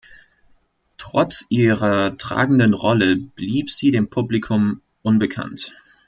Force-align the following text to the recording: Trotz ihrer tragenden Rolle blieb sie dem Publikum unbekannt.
Trotz 0.97 1.45
ihrer 1.49 2.17
tragenden 2.17 2.73
Rolle 2.73 3.17
blieb 3.17 3.69
sie 3.69 3.91
dem 3.91 4.09
Publikum 4.09 4.81
unbekannt. 5.03 5.75